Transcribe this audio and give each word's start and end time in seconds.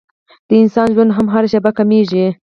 د 0.47 0.49
انسان 0.63 0.87
ژوند 0.95 1.11
هم 1.17 1.25
هره 1.33 1.47
شېبه 1.51 1.71
کمېږي. 1.77 2.25